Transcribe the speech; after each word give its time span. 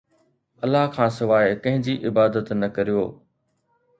الله 0.67 0.85
کانسواءِ 0.95 1.51
ڪنهن 1.67 1.85
جي 1.87 1.95
عبادت 2.11 2.51
نه 2.63 2.69
ڪريو 2.79 3.07